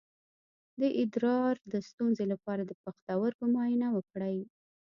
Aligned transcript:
د 0.79 0.81
ادرار 1.01 1.55
د 1.71 1.73
ستونزې 1.89 2.25
لپاره 2.33 2.61
د 2.65 2.71
پښتورګو 2.83 3.45
معاینه 3.53 3.87
وکړئ 3.93 4.37